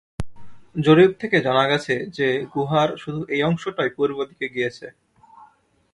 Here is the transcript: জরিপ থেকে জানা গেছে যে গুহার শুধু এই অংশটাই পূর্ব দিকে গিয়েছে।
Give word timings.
জরিপ 0.75 1.11
থেকে 1.19 1.37
জানা 1.41 1.63
গেছে 1.67 1.95
যে 2.17 2.27
গুহার 2.53 2.89
শুধু 2.97 3.21
এই 3.29 3.41
অংশটাই 3.43 3.89
পূর্ব 3.89 4.17
দিকে 4.29 4.47
গিয়েছে। 4.55 4.87